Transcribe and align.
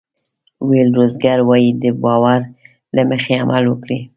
ویل 0.67 0.89
روګرز 0.97 1.45
وایي 1.47 1.71
د 1.81 1.85
باور 2.03 2.39
له 2.95 3.01
مخې 3.09 3.33
عمل 3.41 3.63
وکړئ. 3.67 3.99